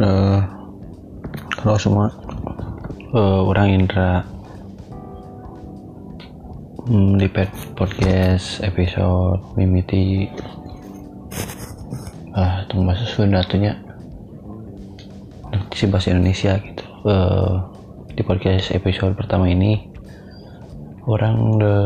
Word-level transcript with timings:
uh, 0.00 0.40
halo 1.62 1.76
semua. 1.80 2.12
Uh, 3.16 3.48
orang 3.48 3.72
Indra. 3.72 4.24
Hmm, 6.86 7.18
di 7.18 7.26
podcast 7.74 8.62
episode 8.62 9.42
mimiti. 9.58 10.30
Ah 12.36 12.68
tunggu 12.68 12.92
bahasa 12.92 13.08
Sunda 13.08 13.40
tuhnya 13.42 13.80
si 15.72 15.88
bahasa 15.88 16.12
Indonesia 16.12 16.60
gitu. 16.60 16.84
Uh, 17.02 17.64
di 18.12 18.22
podcast 18.24 18.72
episode 18.72 19.16
pertama 19.16 19.48
ini 19.48 19.88
orang 21.08 21.36
de 21.58 21.76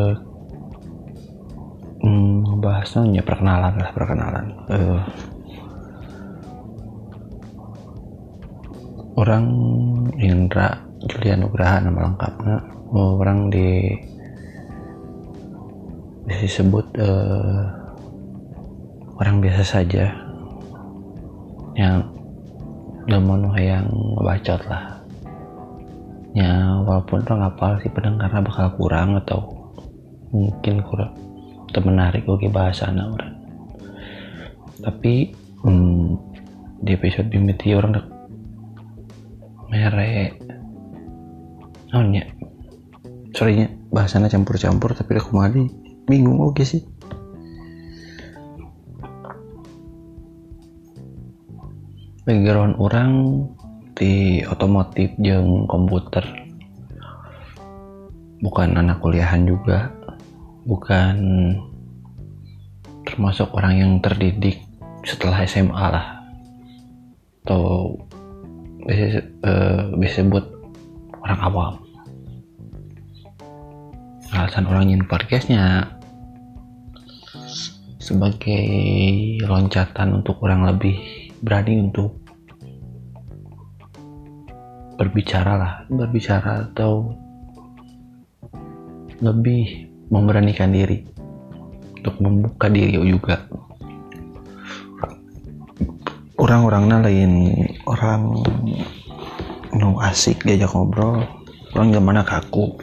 hmm, 2.03 2.59
bahasnya 2.61 3.23
perkenalan 3.23 3.79
lah 3.79 3.91
perkenalan. 3.95 4.47
Uh, 4.69 5.01
orang 9.21 9.45
Indra 10.17 10.81
Julian 11.05 11.45
Nugraha 11.45 11.85
nama 11.85 12.09
lengkapnya. 12.09 12.57
Orang 12.91 13.53
di 13.53 13.93
disebut 16.25 16.87
uh, 16.97 17.63
orang 19.21 19.45
biasa 19.45 19.63
saja. 19.63 20.09
Yang 21.77 22.09
namun 23.07 23.53
yang 23.61 23.87
bacot 24.25 24.61
lah. 24.65 24.97
Ya 26.33 26.81
walaupun 26.81 27.27
orang 27.27 27.53
apal 27.53 27.77
sih 27.85 27.91
pendengarnya 27.93 28.41
bakal 28.41 28.73
kurang 28.79 29.19
atau 29.21 29.41
mungkin 30.31 30.79
kurang 30.87 31.13
atau 31.69 31.81
menarik 31.85 32.25
oke 32.25 32.49
bahasa 32.49 32.89
orang. 32.89 33.37
Tapi 34.81 35.35
hmm, 35.61 36.07
di 36.81 36.91
episode 36.97 37.29
bimiti 37.29 37.77
orang 37.77 38.20
merek 39.71 40.37
oh 41.95 42.03
nya 42.03 42.27
sorry 43.33 43.63
nya 43.63 43.69
bahasanya 43.91 44.31
campur-campur 44.31 44.95
tapi 44.95 45.19
aku 45.19 45.35
mali 45.35 45.67
bingung 46.11 46.43
oke 46.43 46.67
sih. 46.67 46.83
Background 52.27 52.75
orang 52.83 53.11
di 53.95 54.43
otomotif 54.43 55.15
jeng 55.23 55.71
komputer. 55.71 56.27
Bukan 58.43 58.75
anak 58.75 58.99
kuliahan 58.99 59.47
juga. 59.47 59.95
Bukan 60.67 61.17
termasuk 63.07 63.55
orang 63.55 63.75
yang 63.79 63.93
terdidik 64.03 64.67
setelah 65.07 65.47
SMA 65.47 65.87
lah. 65.91 66.07
Atau 67.47 67.95
bisa 68.91 69.23
uh, 69.47 70.11
sebut 70.11 70.43
orang 71.23 71.41
awam. 71.47 71.75
Alasan 74.35 74.67
orang 74.67 74.91
ingin 74.91 75.07
podcastnya 75.07 75.87
sebagai 78.03 78.67
loncatan 79.47 80.19
untuk 80.19 80.43
orang 80.43 80.67
lebih 80.67 80.99
berani 81.47 81.87
untuk 81.87 82.19
berbicara 84.99 85.53
lah 85.57 85.73
berbicara 85.87 86.75
atau 86.75 87.15
lebih 89.23 89.87
memberanikan 90.11 90.75
diri 90.75 91.07
untuk 91.97 92.19
membuka 92.19 92.67
diri 92.67 92.99
juga 92.99 93.47
orang-orangnya 96.41 97.05
lain 97.05 97.33
orang 97.85 98.41
nu 99.77 100.01
asik 100.01 100.49
diajak 100.49 100.73
ngobrol 100.73 101.21
orang 101.77 101.93
gimana 101.93 102.25
kaku 102.25 102.81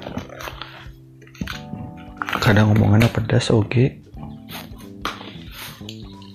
kadang 2.37 2.71
ngomongannya 2.71 3.09
pedas 3.09 3.49
oke 3.49 3.65
okay. 3.65 3.87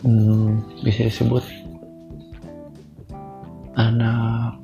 hmm, 0.02 0.58
bisa 0.82 1.06
disebut 1.06 1.46
anak 3.78 4.58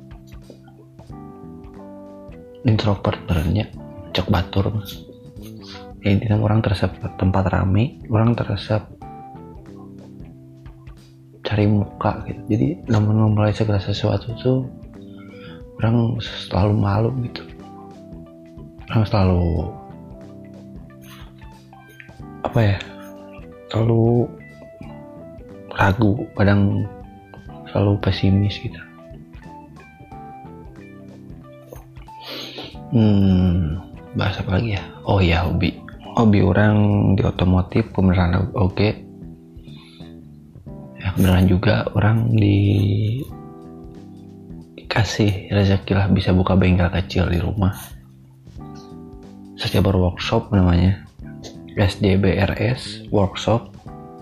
introvert 2.67 3.23
berenya 3.23 3.71
cek 4.11 4.27
batur 4.27 4.67
ya, 6.03 6.11
intinya 6.11 6.43
orang 6.43 6.59
teresap 6.59 6.91
tempat 7.15 7.47
rame 7.47 8.03
orang 8.11 8.35
teresap 8.35 8.98
cari 11.59 11.67
muka 11.67 12.23
gitu. 12.23 12.41
Jadi 12.55 12.67
namun 12.87 13.19
memulai 13.19 13.51
segala 13.51 13.83
sesuatu 13.83 14.31
tuh 14.39 14.63
orang 15.83 16.15
selalu 16.23 16.73
malu 16.79 17.11
gitu. 17.27 17.43
Orang 18.87 19.03
selalu 19.03 19.43
apa 22.47 22.59
ya 22.63 22.77
selalu 23.67 24.31
ragu 25.75 26.23
kadang 26.39 26.87
selalu 27.75 27.99
pesimis 27.99 28.55
gitu. 28.63 28.79
Hmm 32.95 33.83
bahas 34.15 34.39
apa 34.39 34.63
lagi 34.63 34.79
ya? 34.79 34.83
Oh 35.03 35.19
ya 35.19 35.43
hobi. 35.43 35.75
Hobi 36.15 36.39
orang 36.39 36.75
di 37.19 37.21
otomotif 37.27 37.83
pemeran 37.91 38.47
oke. 38.55 38.71
okay 38.71 39.08
beneran 41.19 41.51
juga 41.51 41.83
orang 41.99 42.31
di 42.31 43.19
dikasih 44.79 45.51
rezeki 45.51 45.91
lah 45.91 46.07
bisa 46.07 46.31
buka 46.31 46.55
bengkel 46.55 46.87
kecil 46.87 47.27
di 47.27 47.43
rumah. 47.43 47.75
Setiap 49.59 49.91
workshop 49.91 50.55
namanya. 50.55 51.03
SDBRS 51.75 53.11
Workshop 53.11 53.71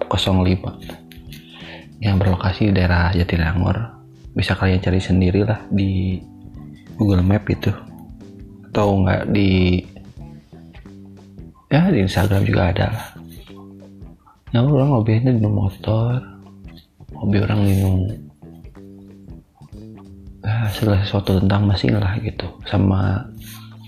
05 0.09 2.01
yang 2.01 2.17
berlokasi 2.17 2.69
di 2.69 2.73
daerah 2.73 3.13
Jatinangor. 3.13 3.93
Bisa 4.33 4.53
kalian 4.57 4.81
cari 4.81 5.01
sendiri 5.01 5.41
lah 5.45 5.65
di 5.69 6.21
Google 6.97 7.21
Map 7.21 7.45
itu. 7.49 7.69
Atau 8.69 9.01
enggak 9.01 9.29
di 9.33 9.81
ya 11.69 11.93
di 11.93 12.01
Instagram 12.05 12.41
juga 12.41 12.73
ada 12.73 12.85
lah. 12.89 13.07
Ya 14.53 14.65
orang 14.65 14.93
hobinya 14.93 15.33
di 15.33 15.45
motor 15.45 16.36
hobi 17.15 17.37
orang 17.39 17.59
minum. 17.63 17.95
Ah, 20.43 20.71
segala 20.71 21.03
sesuatu 21.03 21.39
tentang 21.39 21.67
mesin 21.67 21.99
lah 21.99 22.19
gitu. 22.19 22.47
Sama 22.67 23.27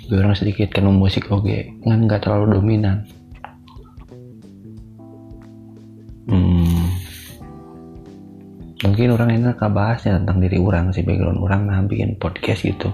hobi 0.06 0.16
orang 0.20 0.36
sedikit 0.36 0.72
kan 0.72 0.88
musik 0.88 1.28
oke 1.28 1.48
okay. 1.48 1.76
kan 1.84 2.04
nggak 2.08 2.24
terlalu 2.24 2.60
dominan. 2.60 3.04
Hmm, 6.30 6.94
mungkin 8.86 9.18
orang 9.18 9.34
enak 9.34 9.58
bahasnya 9.58 10.22
tentang 10.22 10.38
diri 10.46 10.62
orang 10.62 10.94
sih 10.94 11.02
background 11.02 11.42
orang 11.42 11.66
nah 11.66 11.82
bikin 11.82 12.16
podcast 12.22 12.62
gitu. 12.62 12.94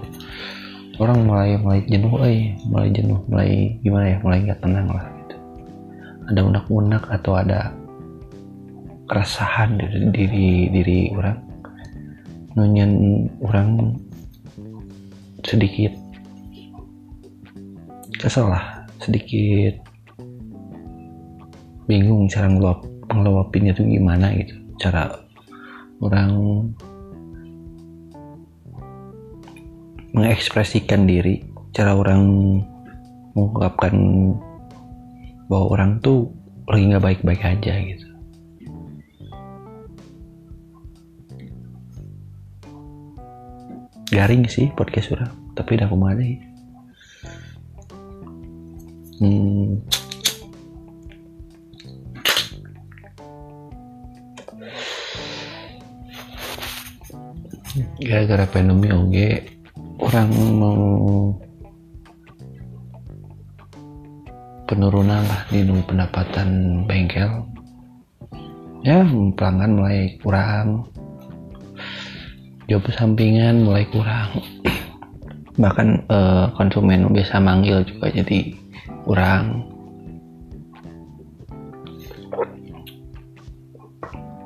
Orang 0.96 1.28
mulai 1.28 1.60
mulai 1.60 1.84
jenuh 1.84 2.16
eh 2.24 2.56
mulai 2.64 2.88
jenuh 2.88 3.20
mulai 3.28 3.76
gimana 3.84 4.04
ya 4.08 4.16
mulai 4.24 4.38
nggak 4.40 4.60
tenang 4.64 4.88
lah 4.88 5.04
gitu. 5.04 5.36
Ada 6.32 6.40
unak-unak 6.48 7.02
atau 7.12 7.32
ada 7.36 7.76
keresahan 9.06 9.78
dari 9.78 10.10
diri 10.10 10.50
diri 10.70 10.98
orang. 11.14 11.38
Nunyan 12.58 12.92
orang 13.42 13.94
sedikit. 15.46 15.94
Kesel 18.18 18.50
lah 18.50 18.86
sedikit. 19.00 19.78
Bingung 21.86 22.26
cara 22.26 22.50
ngeluap 22.50 22.82
ngeluapinnya 23.06 23.72
tuh 23.78 23.86
gimana 23.86 24.34
gitu. 24.34 24.54
Cara 24.82 25.14
orang 26.02 26.30
mengekspresikan 30.16 31.04
diri 31.04 31.44
cara 31.76 31.92
orang 31.92 32.24
mengungkapkan 33.36 33.92
bahwa 35.44 35.66
orang 35.76 36.00
tuh 36.00 36.32
lagi 36.64 36.88
nggak 36.88 37.04
baik-baik 37.04 37.42
aja 37.44 37.72
gitu 37.84 38.15
garing 44.10 44.46
sih 44.46 44.70
podcast 44.74 45.12
orang 45.14 45.32
tapi 45.54 45.78
udah 45.78 45.88
ke 45.88 45.96
mana 45.96 46.22
ya 46.22 46.38
hmm. 49.20 49.70
gara-gara 58.00 58.46
pandemi 58.48 58.88
oke 58.88 59.28
orang 60.00 60.30
mau 60.56 60.86
penurunan 64.66 65.22
lah 65.22 65.42
di 65.48 65.62
pendapatan 65.62 66.82
bengkel. 66.84 67.46
Ya 68.82 69.02
pelanggan 69.34 69.72
mulai 69.78 70.18
kurang 70.22 70.90
job 72.66 72.82
sampingan 72.90 73.62
mulai 73.62 73.86
kurang. 73.90 74.42
Bahkan 75.62 75.88
eh, 76.10 76.46
konsumen 76.58 77.10
biasa 77.14 77.38
manggil 77.38 77.86
juga 77.86 78.10
jadi 78.10 78.52
kurang. 79.06 79.62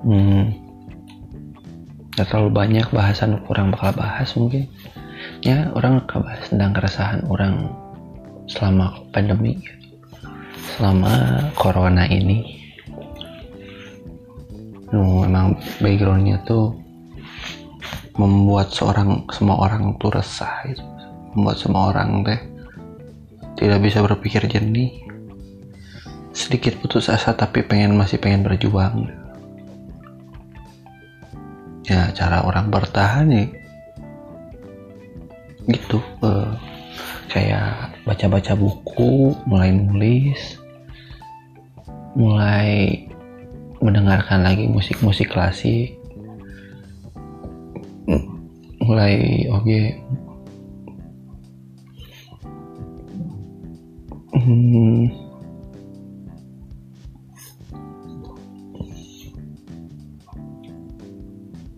Hmm, 0.01 0.49
gak 2.17 2.33
terlalu 2.33 2.51
banyak 2.57 2.89
bahasan 2.89 3.37
kurang 3.45 3.69
bakal 3.73 3.93
bahas 3.97 4.33
mungkin. 4.33 4.65
Ya 5.45 5.69
orang 5.77 6.05
bakal 6.05 6.25
bahas 6.25 6.45
tentang 6.49 6.73
keresahan 6.73 7.21
orang 7.29 7.69
selama 8.49 8.97
pandemi 9.13 9.61
selama 10.77 11.13
corona 11.57 12.09
ini. 12.09 12.57
Nu 14.91 15.23
emang 15.29 15.55
backgroundnya 15.79 16.41
tuh 16.49 16.73
membuat 18.19 18.75
seorang 18.75 19.29
semua 19.31 19.61
orang 19.63 19.95
tuh 20.01 20.11
resah 20.15 20.65
gitu. 20.67 20.83
Membuat 21.37 21.57
semua 21.61 21.95
orang 21.95 22.27
teh 22.27 22.41
tidak 23.61 23.79
bisa 23.85 24.01
berpikir 24.01 24.47
jernih. 24.49 25.05
Sedikit 26.33 26.79
putus 26.81 27.11
asa 27.11 27.37
tapi 27.37 27.63
pengen 27.63 27.95
masih 27.95 28.17
pengen 28.19 28.47
berjuang. 28.47 29.11
Ya 31.87 32.11
cara 32.17 32.43
orang 32.47 32.71
bertahan 32.73 33.29
ya. 33.31 33.45
Gitu 35.69 35.99
eh, 36.25 36.51
kayak 37.31 37.95
baca-baca 38.03 38.59
buku 38.59 39.39
mulai 39.47 39.71
nulis 39.71 40.59
mulai 42.19 43.07
mendengarkan 43.79 44.43
lagi 44.43 44.67
musik-musik 44.67 45.31
klasik 45.31 46.00
mulai 48.91 49.47
oke 49.47 49.63
okay. 49.63 49.87
hmm. 54.35 55.07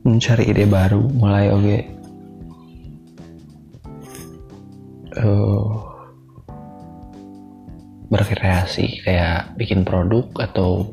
mencari 0.09 0.49
ide 0.49 0.65
baru 0.65 1.05
mulai 1.13 1.53
oke 1.53 1.61
okay. 1.61 1.81
uh, 5.21 5.69
berkreasi 8.09 9.05
kayak 9.05 9.53
bikin 9.61 9.85
produk 9.85 10.33
atau 10.41 10.89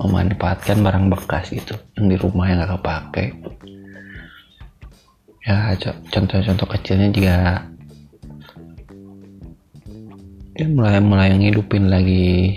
memanfaatkan 0.00 0.80
barang 0.80 1.12
bekas 1.12 1.52
gitu 1.52 1.76
yang 2.00 2.08
di 2.08 2.16
rumah 2.16 2.48
yang 2.48 2.64
gak 2.64 2.72
kepake 2.80 3.24
ya 5.48 5.72
contoh-contoh 6.12 6.68
kecilnya 6.76 7.08
juga 7.08 7.36
ya 10.52 10.66
mulai 10.68 11.00
mulai 11.00 11.32
ngidupin 11.32 11.88
lagi 11.88 12.52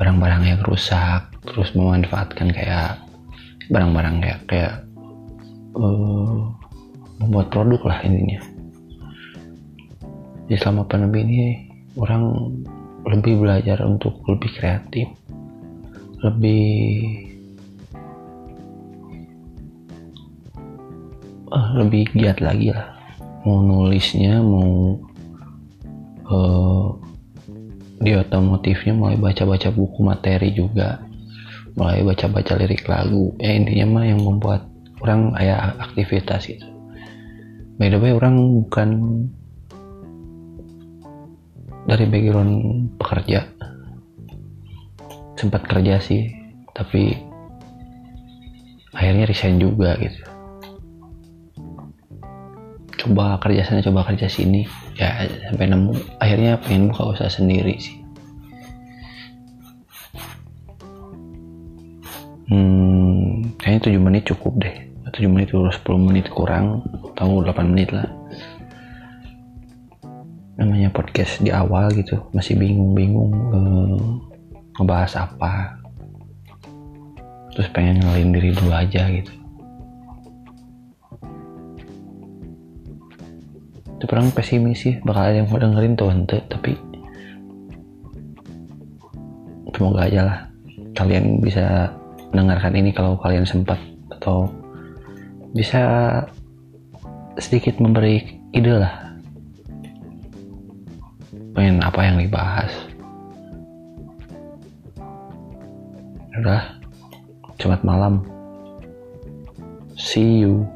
barang-barang 0.00 0.42
yang 0.48 0.60
rusak 0.64 1.28
terus 1.44 1.76
memanfaatkan 1.76 2.48
kayak 2.48 2.96
barang-barang 3.68 4.24
kayak 4.24 4.40
kayak 4.48 4.74
uh, 5.76 6.48
membuat 7.20 7.52
produk 7.52 7.80
lah 7.92 7.98
intinya. 8.04 8.40
Di 10.48 10.56
selama 10.56 10.88
pandemi 10.88 11.18
ini 11.24 11.40
orang 12.00 12.24
lebih 13.04 13.44
belajar 13.44 13.84
untuk 13.84 14.16
lebih 14.24 14.48
kreatif 14.56 15.08
lebih 16.24 16.64
lebih 21.54 22.10
giat 22.14 22.42
lagi 22.42 22.74
lah. 22.74 22.94
Mau 23.44 23.60
nulisnya 23.60 24.40
mau 24.40 24.98
uh, 26.28 26.86
di 28.00 28.12
otomotifnya 28.16 28.92
mulai 28.96 29.16
baca-baca 29.16 29.70
buku 29.70 30.00
materi 30.02 30.50
juga. 30.50 30.98
Mulai 31.74 32.02
baca-baca 32.06 32.58
lirik 32.58 32.86
lagu. 32.86 33.34
Ya 33.38 33.54
intinya 33.54 34.00
mah 34.00 34.04
yang 34.06 34.20
membuat 34.22 34.66
orang 35.04 35.36
kayak 35.36 35.76
aktivitas 35.78 36.48
itu 36.48 36.74
by 37.74 37.90
the 37.90 37.98
way 37.98 38.14
orang 38.14 38.38
bukan 38.62 38.88
dari 41.84 42.06
background 42.08 42.88
pekerja. 42.96 43.44
Sempat 45.34 45.66
kerja 45.68 46.00
sih 46.00 46.32
tapi 46.72 47.12
akhirnya 48.94 49.28
resign 49.28 49.60
juga 49.60 49.98
gitu 50.00 50.33
coba 53.04 53.36
kerja 53.36 53.68
sana 53.68 53.84
coba 53.84 54.08
kerja 54.08 54.26
sini. 54.32 54.64
Ya 54.96 55.28
sampai 55.52 55.68
nemu. 55.68 55.92
Akhirnya 56.16 56.56
pengen 56.64 56.88
buka 56.88 57.12
usaha 57.12 57.28
sendiri 57.28 57.76
sih. 57.76 58.00
Hmm, 62.48 63.52
kayaknya 63.60 63.92
7 63.92 64.00
menit 64.00 64.22
cukup 64.32 64.56
deh. 64.64 64.76
7 65.12 65.28
menit 65.28 65.52
dulu 65.52 65.68
10 65.68 66.00
menit 66.00 66.26
kurang. 66.32 66.80
Tahu 67.12 67.44
8 67.44 67.68
menit 67.68 67.92
lah. 67.92 68.08
Namanya 70.56 70.88
podcast 70.88 71.44
di 71.44 71.52
awal 71.52 71.92
gitu. 71.92 72.16
Masih 72.32 72.56
bingung-bingung 72.56 73.32
eh, 73.52 74.00
ngebahas 74.80 75.28
apa. 75.28 75.76
Terus 77.52 77.68
pengen 77.70 78.00
ngelin 78.00 78.32
diri 78.32 78.50
dulu 78.56 78.72
aja 78.72 79.06
gitu 79.12 79.43
tapi 84.04 84.20
orang 84.20 84.36
pesimis 84.36 84.84
sih. 84.84 85.00
Bakal 85.00 85.22
ada 85.32 85.36
yang 85.40 85.48
mau 85.48 85.56
dengerin 85.56 85.96
tuh 85.96 86.12
ente 86.12 86.38
tapi 86.52 86.76
semoga 89.72 90.06
aja 90.06 90.20
lah 90.22 90.38
kalian 90.94 91.40
bisa 91.40 91.90
mendengarkan 92.30 92.76
ini 92.76 92.92
kalau 92.92 93.16
kalian 93.18 93.48
sempat 93.48 93.80
atau 94.12 94.46
bisa 95.56 95.80
sedikit 97.40 97.80
memberi 97.80 98.44
ide 98.52 98.76
lah. 98.76 99.16
Pengen 101.56 101.80
apa 101.80 102.00
yang 102.04 102.20
dibahas. 102.20 102.70
Udah. 106.36 106.76
Jumat 107.56 107.80
malam. 107.80 108.20
See 109.96 110.44
you. 110.44 110.68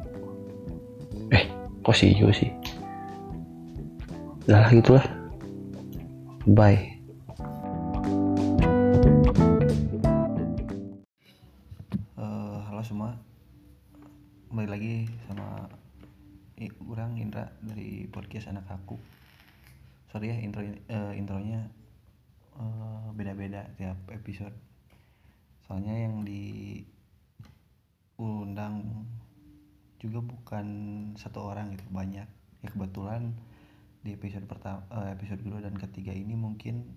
Eh 1.29 1.45
kok 1.85 1.93
see 1.93 2.17
you 2.17 2.33
sih 2.33 2.58
udah 4.49 4.65
gitulah 4.73 5.05
bye. 6.57 6.73
Uh, 12.17 12.57
halo 12.65 12.81
semua. 12.81 13.13
Kembali 14.49 14.65
lagi 14.65 15.05
sama 15.29 15.69
orang 16.89 17.21
Indra 17.21 17.53
dari 17.61 18.09
podcast 18.09 18.49
anak 18.49 18.65
aku. 18.73 18.97
Sorry 20.09 20.33
ya 20.33 20.41
intro 20.41 20.65
uh, 20.65 21.13
intronya 21.13 21.69
uh, 22.57 23.13
beda-beda 23.13 23.69
tiap 23.77 24.01
episode. 24.09 24.57
Soalnya 25.69 26.09
yang 26.09 26.25
diundang 28.17 29.05
juga 30.01 30.25
bukan 30.25 30.65
satu 31.21 31.53
orang 31.53 31.77
gitu 31.77 31.85
banyak. 31.93 32.25
Ya 32.65 32.67
kebetulan 32.73 33.37
di 33.99 34.15
episode 34.15 34.47
pertama 34.47 34.87
uh, 34.95 35.11
episode 35.11 35.43
kedua 35.43 35.59
dan 35.59 35.75
ketiga 35.75 36.15
ini 36.15 36.31
mungkin 36.31 36.87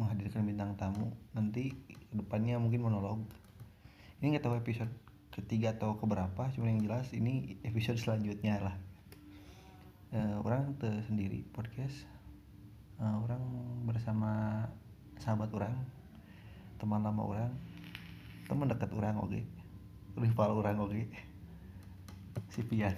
menghadirkan 0.00 0.48
bintang 0.48 0.72
tamu 0.80 1.12
nanti 1.36 1.76
ke 1.88 2.14
depannya 2.16 2.56
mungkin 2.56 2.88
monolog 2.88 3.20
ini 4.20 4.32
nggak 4.32 4.48
tahu 4.48 4.56
episode 4.56 4.88
ketiga 5.28 5.76
atau 5.76 6.00
keberapa 6.00 6.48
cuma 6.56 6.72
yang 6.72 6.80
jelas 6.80 7.12
ini 7.12 7.60
episode 7.68 8.00
selanjutnya 8.00 8.64
lah 8.64 8.76
uh, 10.16 10.40
orang 10.40 10.72
sendiri 10.80 11.44
podcast 11.52 12.08
uh, 12.96 13.20
orang 13.20 13.44
bersama 13.84 14.64
sahabat 15.20 15.52
orang 15.52 15.76
teman 16.80 17.04
lama 17.04 17.22
orang 17.28 17.52
teman 18.48 18.72
dekat 18.72 18.88
orang 18.96 19.20
oke 19.20 19.36
okay. 19.36 19.44
rival 20.16 20.64
orang 20.64 20.80
oke 20.80 20.96
okay. 20.96 21.04
si 22.48 22.64
Pian 22.64 22.96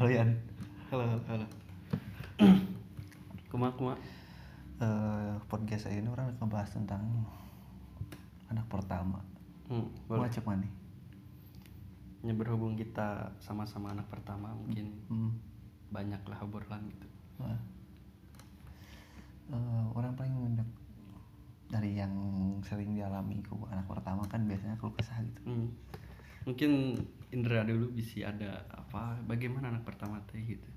halo 0.00 0.08
Yan 0.08 0.40
halo. 0.88 1.60
Kuma 3.52 3.68
kuma. 3.76 4.00
Uh, 4.80 5.36
podcast 5.46 5.92
ini 5.92 6.08
orang 6.08 6.32
akan 6.34 6.48
bahas 6.48 6.72
tentang 6.72 7.04
anak 8.48 8.64
pertama. 8.72 9.20
Hmm, 9.68 9.92
boleh. 10.08 10.32
cek 10.32 10.48
mana 10.48 10.66
ya 12.22 12.32
berhubung 12.38 12.78
kita 12.78 13.34
sama-sama 13.42 13.90
anak 13.90 14.06
pertama 14.06 14.54
mungkin 14.54 14.94
hmm. 15.10 15.30
banyak 15.90 16.22
lah 16.22 16.38
obrolan 16.38 16.86
gitu. 16.86 17.06
Uh, 17.42 17.58
uh, 19.50 19.84
orang 19.98 20.14
paling 20.14 20.30
mendak 20.30 20.70
dari 21.66 21.98
yang 21.98 22.14
sering 22.62 22.94
dialami 22.94 23.42
ku 23.42 23.66
anak 23.66 23.90
pertama 23.90 24.22
kan 24.30 24.46
biasanya 24.46 24.78
keluh 24.78 24.94
kesah 24.94 25.18
gitu. 25.20 25.40
Hmm. 25.44 25.68
mungkin 26.42 26.98
Indra 27.30 27.62
dulu 27.62 27.94
bisa 27.94 28.28
ada 28.28 28.66
apa 28.74 29.18
bagaimana 29.26 29.74
anak 29.74 29.82
pertama 29.82 30.22
teh 30.30 30.42
gitu. 30.42 30.70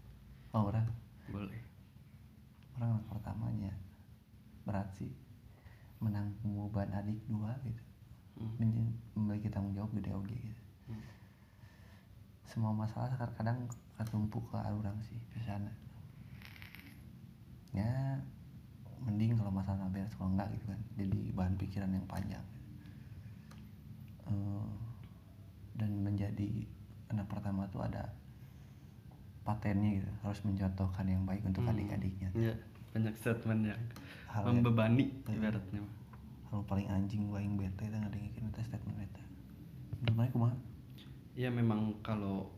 Oh 0.54 0.70
orang. 0.70 0.88
Boleh 1.30 1.75
orang 2.76 3.00
anak 3.00 3.06
pertamanya 3.08 3.74
berat 4.68 4.88
sih. 4.96 5.12
Menanggung 6.04 6.68
beban 6.68 6.92
adik 6.92 7.20
dua 7.28 7.56
gitu. 7.64 7.84
Hmm. 8.36 8.92
Memiliki 9.16 9.48
tanggung 9.48 9.76
jawab 9.76 9.92
gede 9.96 10.12
oge 10.12 10.36
gitu. 10.36 10.64
Hmm. 10.86 11.02
semua 12.46 12.70
masalah 12.70 13.10
kadang 13.34 13.66
ketumpuk 13.98 14.46
ke 14.54 14.58
orang 14.62 14.94
sih 15.02 15.18
biasanya 15.34 15.74
ya 17.74 18.22
mending 19.02 19.36
kalau 19.36 19.50
masalah 19.50 19.90
beres 19.90 20.14
kalau 20.16 20.32
enggak 20.32 20.48
gitu 20.56 20.72
kan 20.72 20.82
jadi 20.96 21.20
bahan 21.36 21.56
pikiran 21.60 21.92
yang 21.92 22.08
panjang. 22.08 22.46
Eh, 24.26 24.70
dan 25.76 25.92
menjadi 26.02 26.66
anak 27.12 27.28
pertama 27.30 27.68
tuh 27.70 27.86
ada 27.86 28.10
patennya 29.46 30.02
gitu 30.02 30.10
harus 30.20 30.42
mencontohkan 30.42 31.06
yang 31.06 31.22
baik 31.24 31.46
untuk 31.46 31.62
Hmm. 31.62 31.72
adik-adiknya 31.72 32.30
ya 32.34 32.54
banyak 32.92 33.14
statement 33.14 33.62
yang 33.68 33.82
Hal 34.26 34.42
yang- 34.44 34.60
membebani 34.60 35.06
Hmm. 35.24 35.38
ibaratnya 35.38 35.82
hal 36.50 36.62
paling 36.66 36.88
anjing 36.88 37.30
gua 37.30 37.40
yang 37.40 37.54
bete 37.54 37.86
dan 37.86 38.02
ada 38.02 38.18
yang 38.18 38.34
kita 38.34 38.60
statement 38.60 38.98
bete 38.98 39.22
menurut 40.02 40.32
kumaha 40.32 40.56
ya 41.34 41.48
memang 41.48 42.02
kalau 42.02 42.50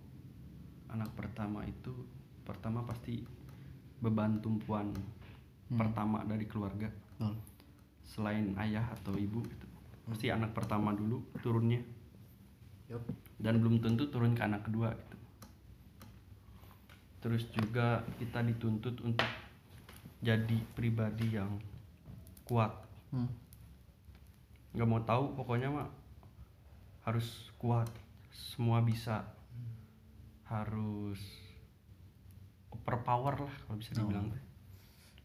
anak 0.88 1.12
pertama 1.14 1.62
itu 1.62 1.92
pertama 2.42 2.82
pasti 2.82 3.28
beban 4.00 4.40
tumpuan 4.40 4.96
Hmm. 5.68 5.76
pertama 5.76 6.24
dari 6.24 6.48
keluarga 6.48 6.88
Betul. 6.88 7.36
selain 8.02 8.56
ayah 8.58 8.88
atau 8.88 9.12
ibu 9.14 9.44
gitu 9.44 9.68
pasti 10.08 10.32
anak 10.32 10.56
pertama 10.56 10.96
dulu 10.96 11.20
turunnya 11.44 11.84
Yup. 12.88 13.04
dan 13.38 13.60
belum 13.60 13.84
tentu 13.84 14.08
turun 14.08 14.32
ke 14.32 14.40
anak 14.40 14.64
kedua 14.64 14.96
gitu 14.96 15.17
terus 17.18 17.50
juga 17.50 18.06
kita 18.22 18.46
dituntut 18.46 19.02
untuk 19.02 19.28
jadi 20.22 20.58
pribadi 20.74 21.38
yang 21.38 21.58
kuat 22.46 22.74
Hmm. 23.08 23.32
nggak 24.76 24.84
mau 24.84 25.00
tahu 25.00 25.32
pokoknya 25.40 25.72
mah 25.72 25.88
harus 27.08 27.56
kuat 27.56 27.88
semua 28.30 28.84
bisa 28.84 29.24
harus 30.44 31.20
overpower 32.72 33.48
lah 33.48 33.56
kalau 33.64 33.80
bisa 33.80 33.96
dibilang 33.96 34.28
teh. 34.28 34.44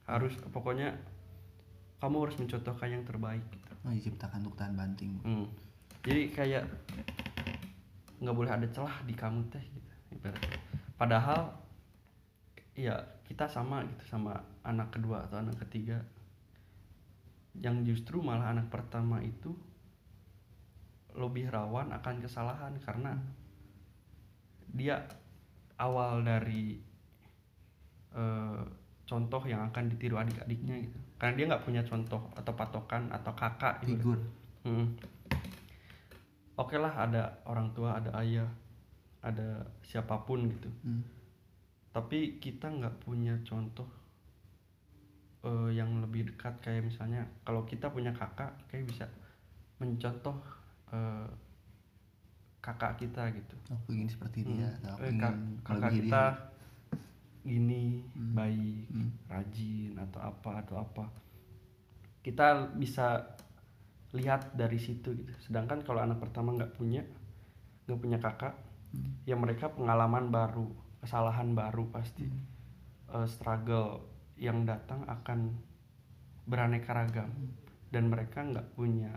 harus 0.06 0.34
pokoknya 0.54 0.94
kamu 1.98 2.16
harus 2.22 2.36
mencontohkan 2.38 2.88
yang 2.90 3.02
terbaik 3.06 3.42
gitu. 3.50 3.70
Oh, 3.82 3.90
diciptakan 3.90 4.46
untuk 4.46 4.54
tahan 4.58 4.74
banting 4.78 5.18
Hmm. 5.26 5.46
Jadi 6.06 6.30
kayak 6.30 6.66
nggak 8.22 8.34
boleh 8.34 8.50
ada 8.50 8.66
celah 8.70 9.02
di 9.06 9.14
kamu 9.14 9.42
teh 9.50 9.62
gitu. 9.62 9.90
Padahal 10.94 11.50
ya 12.72 12.96
kita 13.28 13.48
sama 13.48 13.84
gitu 13.84 14.04
sama 14.16 14.36
anak 14.64 14.92
kedua 14.94 15.28
atau 15.28 15.40
anak 15.40 15.60
ketiga. 15.66 16.00
Yang 17.58 17.92
justru 17.92 18.24
malah 18.24 18.52
anak 18.52 18.72
pertama 18.72 19.20
itu 19.20 19.52
lebih 21.12 21.52
rawan 21.52 21.92
akan 21.92 22.24
kesalahan 22.24 22.72
karena 22.80 23.12
dia 24.72 25.04
awal 25.76 26.24
dari 26.24 26.80
eh, 28.16 28.62
contoh 29.04 29.42
yang 29.44 29.68
akan 29.68 29.92
ditiru 29.92 30.16
adik-adiknya 30.16 30.80
gitu. 30.80 30.98
Karena 31.20 31.34
dia 31.36 31.44
nggak 31.52 31.64
punya 31.68 31.82
contoh 31.84 32.32
atau 32.32 32.52
patokan 32.56 33.12
atau 33.12 33.32
kakak 33.36 33.84
gitu. 33.84 34.00
figur 34.00 34.18
Hmm. 34.62 34.94
Oke 36.54 36.78
lah 36.78 36.94
ada 36.94 37.42
orang 37.48 37.74
tua, 37.74 37.98
ada 37.98 38.14
ayah, 38.22 38.46
ada 39.18 39.66
siapa 39.82 40.22
pun 40.22 40.46
gitu. 40.46 40.70
Hmm. 40.86 41.02
Tapi 41.92 42.40
kita 42.40 42.72
nggak 42.72 43.04
punya 43.04 43.36
contoh 43.44 43.88
eh, 45.42 45.70
yang 45.74 46.00
lebih 46.00 46.32
dekat 46.32 46.54
kayak 46.62 46.86
misalnya 46.86 47.26
kalau 47.42 47.66
kita 47.66 47.90
punya 47.90 48.14
kakak, 48.14 48.54
kayak 48.70 48.86
bisa 48.88 49.06
mencontoh 49.76 50.36
eh, 50.92 51.28
kakak 52.62 52.94
kita 52.96 53.26
gitu. 53.34 53.56
aku 53.68 53.90
ingin 53.90 54.06
seperti 54.06 54.46
dia 54.46 54.70
Hmm. 54.70 54.94
aku 54.94 55.02
Eh, 55.02 55.10
ingin 55.10 55.20
kak- 55.20 55.40
kakak 55.66 55.92
kita 55.98 56.22
dia 56.30 56.50
gini 57.42 58.06
Hmm. 58.14 58.32
baik, 58.38 58.86
Hmm. 58.88 59.10
rajin 59.26 59.92
atau 59.98 60.20
apa 60.22 60.50
atau 60.62 60.76
apa. 60.78 61.04
Kita 62.22 62.70
bisa 62.78 63.34
lihat 64.14 64.54
dari 64.54 64.78
situ 64.78 65.10
gitu. 65.10 65.32
Sedangkan 65.42 65.82
kalau 65.82 65.98
anak 65.98 66.22
pertama 66.22 66.54
nggak 66.54 66.78
punya, 66.78 67.02
nggak 67.90 67.98
punya 67.98 68.18
kakak, 68.22 68.54
Hmm. 68.94 69.10
ya 69.26 69.34
mereka 69.34 69.74
pengalaman 69.74 70.30
baru, 70.30 70.70
kesalahan 71.02 71.52
baru 71.58 71.90
pasti, 71.90 72.30
Eh, 73.12 73.28
struggle 73.28 74.00
yang 74.40 74.64
datang 74.64 75.04
akan 75.04 75.52
beraneka 76.48 76.96
ragam. 76.96 77.28
Dan 77.92 78.08
mereka 78.08 78.40
nggak 78.40 78.72
punya 78.72 79.12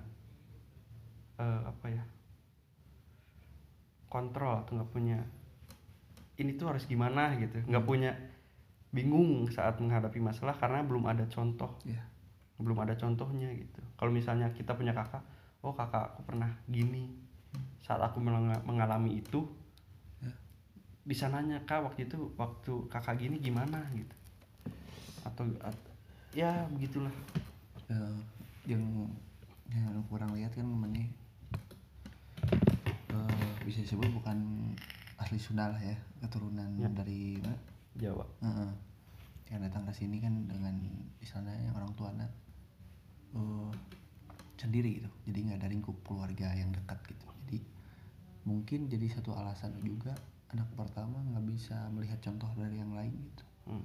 eh, 1.39 1.61
apa 1.63 1.87
ya 1.91 2.03
kontrol 4.11 4.63
atau 4.63 4.79
nggak 4.79 4.91
punya 4.95 5.19
ini 6.39 6.55
tuh 6.59 6.71
harus 6.71 6.83
gimana? 6.87 7.35
gitu. 7.39 7.63
Nggak 7.63 7.85
punya 7.87 8.11
bingung 8.91 9.47
saat 9.51 9.79
menghadapi 9.79 10.19
masalah 10.19 10.55
karena 10.59 10.83
belum 10.83 11.07
ada 11.07 11.23
contoh. 11.31 11.71
Iya. 11.87 12.03
belum 12.55 12.79
ada 12.87 12.95
contohnya 12.95 13.51
gitu. 13.51 13.83
Kalau 13.99 14.11
misalnya 14.15 14.47
kita 14.55 14.79
punya 14.79 14.95
kakak 14.95 15.19
oh 15.59 15.75
kakak 15.75 16.15
aku 16.15 16.23
pernah 16.23 16.47
gini. 16.71 17.11
Saat 17.83 17.99
aku 17.99 18.23
mengalami 18.63 19.19
itu. 19.19 19.43
Bisa 21.05 21.29
nanya 21.29 21.61
kak 21.63 21.85
waktu 21.85 22.09
itu 22.09 22.33
waktu 22.35 22.73
kakak 22.89 23.15
gini 23.15 23.37
gimana? 23.37 23.85
gitu. 23.93 24.15
Atau 25.21 25.45
at- 25.61 25.89
ya 26.33 26.65
begitulah. 26.67 27.13
Eh, 27.87 28.17
yang 28.65 28.81
yang 29.69 30.01
kurang 30.09 30.33
lihat 30.33 30.51
kan 30.51 30.65
namanya 30.65 31.05
eh, 33.13 33.49
bisa 33.63 33.81
disebut 33.81 34.09
bukan 34.11 34.37
asli 35.15 35.37
Sunda 35.37 35.69
lah 35.69 35.79
ya 35.79 35.95
keturunan 36.19 36.67
Ya. 36.75 36.89
dari 36.91 37.37
mana? 37.39 37.57
Jawa. 37.95 38.25
Heeh. 38.41 38.71
yang 39.45 39.61
datang 39.61 39.85
ke 39.85 39.93
sini 39.93 40.17
kan 40.17 40.33
dengan 40.49 40.73
misalnya 41.21 41.53
yang 41.53 41.77
orang 41.77 41.93
tuanya 41.93 42.25
eh, 43.31 43.71
sendiri 44.57 44.97
gitu. 44.97 45.09
Jadi 45.29 45.37
nggak 45.45 45.59
ada 45.61 45.69
lingkup 45.69 45.95
keluarga 46.01 46.49
yang 46.51 46.73
dekat 46.73 46.97
gitu. 47.05 47.25
Jadi 47.45 47.61
mungkin 48.43 48.89
jadi 48.89 49.05
satu 49.07 49.37
alasan 49.37 49.77
juga 49.85 50.17
anak 50.55 50.69
pertama 50.73 51.19
nggak 51.25 51.45
bisa 51.45 51.75
melihat 51.91 52.17
contoh 52.19 52.47
dari 52.55 52.79
yang 52.79 52.91
lain 52.91 53.11
gitu 53.11 53.43
Hmm. 53.65 53.83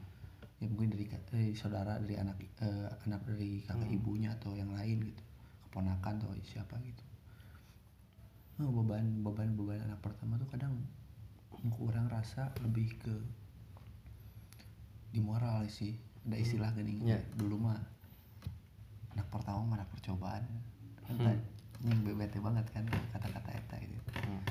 ya 0.60 0.68
mungkin 0.68 0.92
dari, 0.92 1.04
dari 1.26 1.50
saudara 1.52 1.96
dari 1.96 2.14
anak 2.14 2.36
eh, 2.60 2.88
anak 3.04 3.24
dari 3.24 3.60
kakak 3.60 3.80
Hmm. 3.82 3.96
ibunya 3.96 4.30
atau 4.32 4.52
yang 4.52 4.70
lain 4.70 5.02
gitu 5.02 5.22
keponakan 5.66 6.14
atau 6.16 6.30
siapa 6.40 6.76
gitu 6.80 7.02
oh, 8.60 8.70
beban 8.70 9.24
beban 9.24 9.50
beban 9.54 9.80
anak 9.80 9.98
pertama 9.98 10.36
tuh 10.36 10.46
kadang 10.46 10.76
kurang 11.70 12.06
rasa 12.06 12.52
lebih 12.60 12.92
ke 12.96 13.14
di 15.10 15.18
moral 15.18 15.66
sih 15.66 15.96
ada 16.22 16.36
istilah 16.36 16.70
gini 16.72 17.00
Ya. 17.02 17.18
dulu 17.34 17.56
mah 17.58 17.80
anak 19.10 19.26
pertama 19.28 19.64
mah 19.64 19.76
anak 19.76 19.90
percobaan 19.90 20.44
kan 21.02 21.16
Hmm. 21.16 21.40
yang 21.82 21.98
bete 22.04 22.36
banget 22.38 22.68
kan 22.70 22.84
kata-kata 23.10 23.50
eta 23.50 23.76
gitu 23.80 24.10
Hmm. 24.20 24.44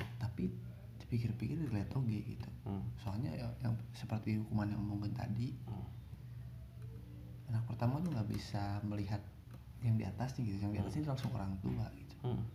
Tapi 1.10 1.18
dipikir-pikir 1.18 1.58
dilihat 1.66 1.90
oke 1.90 2.06
gitu 2.06 2.50
Hmm. 2.62 2.86
soalnya 2.96 3.34
ya, 3.34 3.50
yang 3.60 3.74
seperti 3.92 4.38
hukuman 4.38 4.70
yang 4.70 4.78
ngomongin 4.80 5.10
tadi 5.12 5.58
Hmm. 5.66 5.90
anak 7.50 7.66
pertama 7.66 7.98
tuh 7.98 8.14
nggak 8.14 8.30
bisa 8.30 8.78
melihat 8.86 9.18
yang 9.82 9.98
di 9.98 10.06
atasnya 10.06 10.46
gitu 10.46 10.62
yang 10.62 10.70
di 10.70 10.80
atasnya 10.80 11.02
itu 11.02 11.10
langsung 11.10 11.34
orang 11.34 11.50
tua 11.60 11.86
gitu 11.98 12.14
Hmm. 12.22 12.46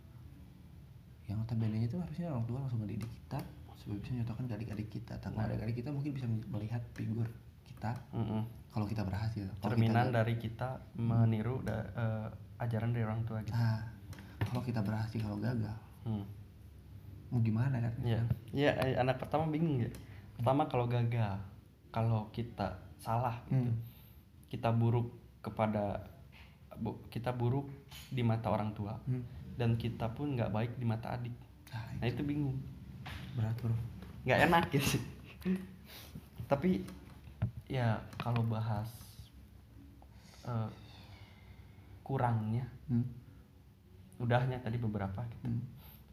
yang 1.27 1.35
notabene 1.37 1.83
itu 1.83 1.99
harusnya 1.99 2.31
orang 2.31 2.45
tua 2.45 2.59
langsung 2.61 2.79
ngedidik 2.79 3.11
kita 3.13 3.43
supaya 3.75 3.99
bisa 3.99 4.11
nyontohkan 4.15 4.43
ke 4.45 4.53
adik-adik 4.55 4.87
kita 4.89 5.13
tanpa 5.19 5.39
Nah. 5.41 5.51
adik-adik 5.51 5.75
kita 5.75 5.89
mungkin 5.91 6.11
bisa 6.13 6.25
melihat 6.47 6.79
figur 6.93 7.27
kita 7.65 7.91
Mm-mm. 8.13 8.39
kalau 8.71 8.87
kita 8.87 9.03
berhasil 9.03 9.43
kalau 9.59 9.67
cerminan 9.69 10.07
kita, 10.07 10.15
dari 10.15 10.33
kita 10.39 10.69
meniru 10.95 11.59
da- 11.59 11.91
eh, 11.91 12.27
ajaran 12.57 12.95
dari 12.95 13.03
orang 13.03 13.19
tua 13.25 13.43
gitu 13.43 13.51
nah 13.51 13.83
kalau 14.39 14.63
kita 14.63 14.79
berhasil 14.79 15.19
kalau 15.19 15.43
gagal 15.43 15.75
Hmm. 16.07 16.23
Mau 17.33 17.41
gimana 17.41 17.81
kan 17.81 17.93
Iya, 18.05 18.21
iya 18.53 18.71
eh, 18.81 18.95
anak 18.95 19.17
pertama 19.19 19.49
bingung 19.49 19.81
ya. 19.81 19.89
Pertama 20.37 20.67
kalau 20.67 20.85
gagal, 20.85 21.39
kalau 21.89 22.27
kita 22.29 22.75
salah, 22.99 23.39
gitu. 23.49 23.71
Hmm. 23.71 23.75
kita 24.51 24.69
buruk 24.71 25.09
kepada 25.41 25.99
kita 27.07 27.31
buruk 27.31 27.67
di 28.11 28.19
mata 28.19 28.51
orang 28.51 28.75
tua 28.75 28.95
Hmm. 29.07 29.23
dan 29.55 29.79
kita 29.79 30.11
pun 30.11 30.35
nggak 30.35 30.51
baik 30.51 30.71
di 30.75 30.85
mata 30.85 31.15
adik. 31.15 31.31
nah, 31.71 31.87
Nah 32.03 32.07
itu 32.07 32.21
bingung, 32.23 32.59
berat 33.35 33.55
bro 33.61 33.71
nggak 34.25 34.39
enak 34.49 34.63
gitu. 34.73 34.97
Tapi 36.51 36.81
ya 37.69 37.97
kalau 38.17 38.41
bahas 38.45 38.89
eh, 40.45 40.69
kurangnya, 42.05 42.65
hmm. 42.89 43.05
udahnya 44.21 44.57
tadi 44.61 44.77
beberapa 44.77 45.21
gitu. 45.25 45.45
Hmm. 45.49 45.61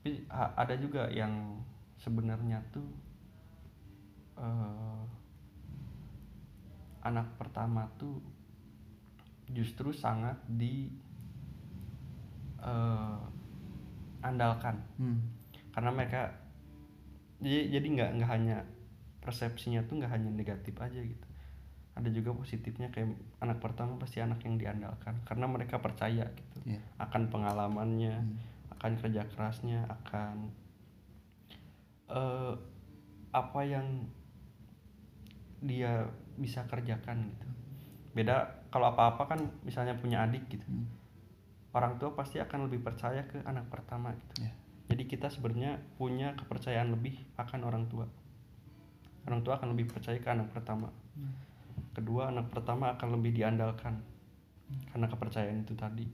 Tapi 0.02 0.26
ada 0.34 0.74
juga 0.82 1.06
yang 1.14 1.62
sebenarnya 1.94 2.58
tuh 2.74 2.90
eh, 4.34 5.02
anak 7.06 7.38
pertama 7.38 7.86
tuh 7.94 8.18
justru 9.54 9.94
sangat 9.94 10.34
di 10.50 10.90
eh, 12.66 13.20
andalkan 14.26 14.82
hmm. 14.98 15.22
karena 15.70 15.94
mereka 15.94 16.34
jadi 17.38 17.78
jadi 17.78 17.86
nggak 17.86 18.10
nggak 18.18 18.30
hanya 18.34 18.58
persepsinya 19.22 19.86
tuh 19.86 20.02
nggak 20.02 20.18
hanya 20.18 20.34
negatif 20.34 20.74
aja 20.82 20.98
gitu 20.98 21.26
ada 21.94 22.10
juga 22.10 22.34
positifnya 22.34 22.90
kayak 22.90 23.14
anak 23.38 23.62
pertama 23.62 24.02
pasti 24.02 24.18
anak 24.18 24.42
yang 24.42 24.58
diandalkan 24.58 25.22
karena 25.22 25.46
mereka 25.46 25.78
percaya 25.78 26.26
gitu 26.26 26.74
Iya. 26.74 26.82
akan 26.98 27.30
pengalamannya 27.30 28.18
Hmm. 28.18 28.50
Akan 28.82 28.98
kerja 28.98 29.22
kerasnya 29.30 29.86
akan 29.86 30.50
eh, 32.10 32.54
apa 33.30 33.60
yang 33.62 34.10
dia 35.62 36.10
bisa 36.34 36.66
kerjakan 36.66 37.30
gitu. 37.30 37.46
Beda 38.18 38.66
kalau 38.74 38.90
apa-apa 38.90 39.30
kan 39.30 39.40
misalnya 39.62 39.94
punya 39.94 40.26
adik 40.26 40.50
gitu. 40.50 40.66
Hmm. 40.66 40.90
orang 41.72 41.96
tua 41.96 42.12
pasti 42.12 42.36
akan 42.36 42.68
lebih 42.68 42.84
percaya 42.84 43.24
ke 43.24 43.40
anak 43.48 43.64
pertama 43.72 44.12
gitu. 44.12 44.44
Iya. 44.44 44.52
jadi 44.92 45.08
kita 45.08 45.32
sebenarnya 45.32 45.80
punya 45.96 46.36
kepercayaan 46.36 46.92
lebih 46.92 47.16
akan 47.38 47.64
orang 47.64 47.86
tua. 47.88 48.04
Orang 49.24 49.40
tua 49.40 49.56
akan 49.56 49.72
lebih 49.72 49.88
percaya 49.88 50.20
ke 50.20 50.28
anak 50.28 50.52
pertama. 50.52 50.92
Kedua 51.96 52.28
anak 52.28 52.52
pertama 52.52 52.92
akan 52.92 53.16
lebih 53.16 53.40
diandalkan 53.40 54.04
karena 54.92 55.06
kepercayaan 55.08 55.64
itu 55.64 55.72
tadi 55.72 56.04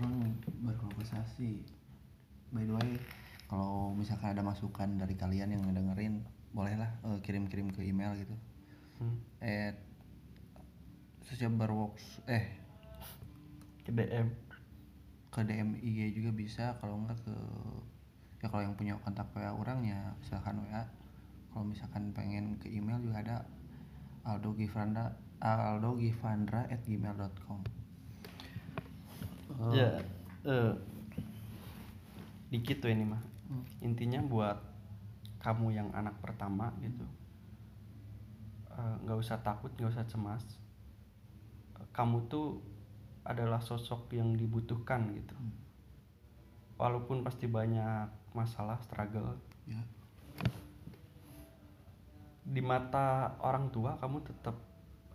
orang 0.00 0.32
berkonversasi 1.20 1.52
by 2.50 2.64
the 2.64 2.74
way 2.74 2.90
kalau 3.50 3.92
misalkan 3.92 4.32
ada 4.32 4.42
masukan 4.46 4.88
dari 4.96 5.14
kalian 5.18 5.52
yang 5.52 5.62
ngedengerin 5.66 6.22
bolehlah 6.54 6.90
eh, 7.06 7.18
kirim-kirim 7.22 7.70
ke 7.70 7.82
email 7.82 8.14
gitu. 8.18 8.34
Hmm. 9.00 9.16
at 9.40 9.80
socialbarworks 11.24 12.20
eh 12.28 12.52
ke 13.86 13.90
DM 13.90 14.28
ke 15.30 15.40
DM 15.46 15.78
IG 15.78 16.20
juga 16.20 16.30
bisa. 16.36 16.64
Kalau 16.82 17.00
enggak 17.00 17.16
ke 17.24 17.34
ya 18.40 18.46
kalau 18.50 18.62
yang 18.66 18.76
punya 18.76 18.96
kontak 19.00 19.28
WA 19.36 19.52
orang 19.52 19.84
ya 19.84 20.14
silahkan 20.24 20.56
WA 20.64 20.84
kalau 21.52 21.64
misalkan 21.66 22.12
pengen 22.16 22.56
ke 22.56 22.70
email 22.72 22.96
juga 23.02 23.20
ada 23.20 23.36
Aldo 24.24 24.56
Gifranda 24.56 25.16
Aldo 25.40 25.96
Gifandra 26.00 26.64
at 26.68 26.80
gmail.com 26.88 27.60
Oh. 29.60 29.76
ya 29.76 29.92
eh, 30.48 30.72
dikit 32.50 32.82
tuh 32.82 32.90
ini 32.90 33.06
mah 33.06 33.22
Hmm. 33.46 33.66
intinya 33.82 34.22
buat 34.22 34.58
kamu 35.38 35.74
yang 35.74 35.88
anak 35.90 36.14
pertama 36.22 36.70
gitu 36.78 37.02
eh, 38.70 38.94
nggak 39.02 39.18
usah 39.18 39.42
takut 39.42 39.74
nggak 39.74 39.90
usah 39.90 40.06
cemas 40.06 40.44
kamu 41.90 42.30
tuh 42.30 42.62
adalah 43.22 43.58
sosok 43.58 44.14
yang 44.14 44.38
dibutuhkan 44.38 45.10
gitu 45.12 45.34
Hmm. 45.34 45.50
walaupun 46.76 47.22
pasti 47.22 47.46
banyak 47.46 48.06
masalah 48.32 48.78
struggle 48.78 49.34
ya 49.66 49.82
di 52.40 52.62
mata 52.62 53.34
orang 53.42 53.70
tua 53.70 53.94
kamu 53.98 54.22
tetap 54.22 54.54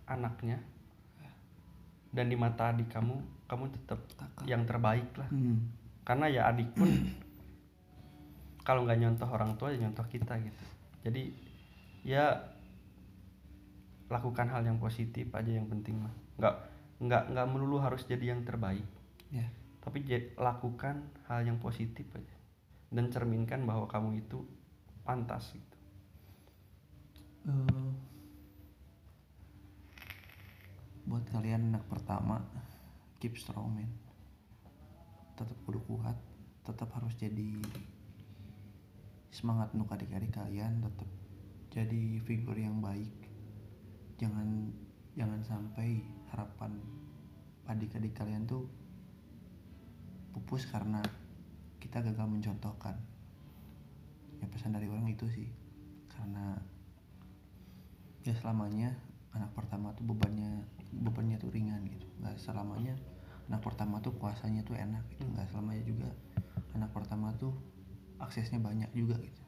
anaknya 0.04 0.60
dan 2.12 2.28
di 2.28 2.36
mata 2.36 2.68
adik 2.68 2.88
kamu 2.88 3.16
kamu 3.44 3.64
tetap 3.72 4.00
Kakak. 4.12 4.44
yang 4.44 4.62
terbaik 4.64 5.08
lah 5.16 5.28
Hmm. 5.28 5.72
karena 6.04 6.26
ya 6.28 6.42
adik 6.48 6.68
pun 6.72 6.88
kalau 8.66 8.82
nggak 8.82 8.98
nyontoh 8.98 9.30
orang 9.30 9.54
tua 9.54 9.70
ya 9.70 9.86
nyontoh 9.86 10.02
kita 10.10 10.34
gitu. 10.42 10.64
Jadi 11.06 11.30
ya 12.02 12.34
lakukan 14.10 14.50
hal 14.50 14.66
yang 14.66 14.82
positif 14.82 15.30
aja 15.30 15.50
yang 15.50 15.70
penting 15.70 15.98
mah 16.02 16.14
nggak 16.38 16.54
nggak 17.06 17.22
nggak 17.30 17.46
melulu 17.46 17.78
harus 17.78 18.02
jadi 18.10 18.34
yang 18.34 18.42
terbaik. 18.42 18.84
Ya. 19.30 19.46
Tapi 19.86 20.02
lakukan 20.34 21.06
hal 21.30 21.46
yang 21.46 21.62
positif 21.62 22.10
aja. 22.10 22.34
Dan 22.90 23.14
cerminkan 23.14 23.62
bahwa 23.62 23.86
kamu 23.86 24.18
itu 24.26 24.42
pantas 25.06 25.54
gitu. 25.54 25.78
Eh, 27.46 27.90
buat 31.06 31.22
kalian 31.30 31.70
anak 31.70 31.86
pertama 31.86 32.42
keep 33.22 33.38
strong 33.38 33.70
man 33.78 33.86
tetap 35.38 35.54
kudu 35.62 35.78
kuat 35.86 36.18
tetap 36.66 36.90
harus 36.98 37.14
jadi 37.14 37.62
semangat 39.36 39.68
untuk 39.76 39.92
adik-adik 39.92 40.32
kalian 40.32 40.80
tetap 40.80 41.04
jadi 41.68 42.24
figur 42.24 42.56
yang 42.56 42.80
baik. 42.80 43.12
Jangan 44.16 44.72
jangan 45.12 45.44
sampai 45.44 46.00
harapan 46.32 46.80
adik-adik 47.68 48.16
kalian 48.16 48.48
tuh 48.48 48.64
pupus 50.32 50.64
karena 50.64 51.04
kita 51.76 52.00
gagal 52.00 52.24
mencontohkan. 52.24 52.96
Ya 54.40 54.48
pesan 54.48 54.72
dari 54.72 54.88
orang 54.88 55.04
itu 55.12 55.28
sih. 55.28 55.52
Karena 56.08 56.56
ya 58.24 58.32
selamanya 58.40 58.96
anak 59.36 59.52
pertama 59.52 59.92
tuh 59.92 60.08
bebannya 60.08 60.64
bebannya 60.96 61.36
tuh 61.36 61.52
ringan 61.52 61.84
gitu. 61.84 62.08
Nggak 62.24 62.40
selamanya 62.40 62.96
anak 63.52 63.60
pertama 63.60 64.00
tuh 64.00 64.16
puasanya 64.16 64.64
tuh 64.64 64.80
enak 64.80 65.04
gitu. 65.12 65.28
Nggak 65.28 65.52
selamanya 65.52 65.84
juga 65.84 66.08
anak 66.72 66.88
pertama 66.96 67.36
tuh 67.36 67.75
aksesnya 68.20 68.60
banyak 68.62 68.88
juga 68.96 69.16
gitu. 69.20 69.42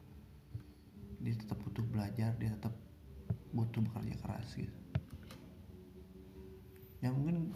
Dia 1.19 1.35
tetap 1.35 1.57
butuh 1.61 1.83
belajar 1.83 2.31
dia 2.37 2.49
tetap 2.53 2.73
butuh 3.51 3.81
bekerja 3.81 4.15
keras 4.21 4.47
gitu. 4.55 4.77
Ya 6.99 7.09
mungkin 7.15 7.55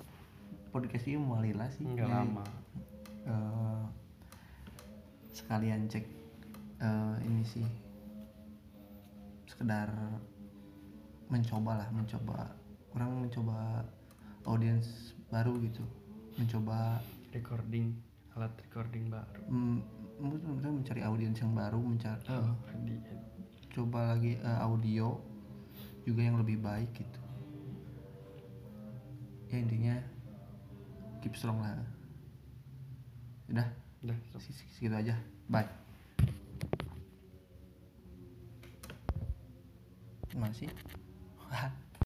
podcast 0.74 1.06
ini 1.06 1.20
mewalila 1.20 1.70
sih. 1.70 1.86
Nggak 1.86 2.08
Jadi, 2.10 2.18
lama. 2.18 2.46
eh, 3.24 3.84
sekalian 5.34 5.88
cek 5.90 6.06
eh, 6.82 7.16
ini 7.26 7.44
sih 7.46 7.66
sekedar 9.48 9.90
mencoba 11.30 11.82
lah 11.82 11.90
mencoba 11.94 12.52
orang 12.94 13.26
mencoba 13.26 13.86
audiens 14.46 15.14
baru 15.30 15.56
gitu. 15.62 15.86
Mencoba 16.38 17.00
recording 17.34 17.94
alat 18.34 18.54
recording 18.66 19.14
baru. 19.14 19.42
Mm, 19.50 19.80
kita 20.18 20.70
mencari 20.70 21.02
audiens 21.04 21.38
yang 21.42 21.54
baru 21.58 21.80
mencari 21.82 22.22
Oh, 22.30 22.54
di 22.86 22.96
coba 23.74 24.14
lagi 24.14 24.38
eh, 24.38 24.60
audio 24.62 25.18
juga 26.06 26.22
yang 26.22 26.38
lebih 26.38 26.62
baik 26.62 26.94
gitu. 26.94 27.20
Ya 29.50 29.58
intinya 29.62 29.96
keep 31.22 31.34
strong 31.34 31.62
lah. 31.62 31.82
Udah? 33.50 33.68
Udah 34.06 34.18
se- 34.38 34.66
segitu 34.78 34.94
aja. 34.94 35.18
Bye. 35.50 35.70
Masih 40.34 40.70